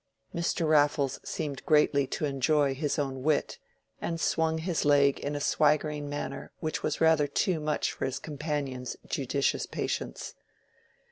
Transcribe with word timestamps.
Mr. 0.33 0.67
Raffles 0.67 1.19
seemed 1.23 1.63
greatly 1.67 2.07
to 2.07 2.25
enjoy 2.25 2.73
his 2.73 2.97
own 2.97 3.21
wit, 3.21 3.59
and 4.01 4.19
swung 4.19 4.57
his 4.57 4.83
leg 4.83 5.19
in 5.19 5.35
a 5.35 5.39
swaggering 5.39 6.09
manner 6.09 6.51
which 6.59 6.81
was 6.81 6.99
rather 6.99 7.27
too 7.27 7.59
much 7.59 7.91
for 7.91 8.05
his 8.07 8.17
companion's 8.17 8.97
judicious 9.05 9.67
patience. 9.67 10.33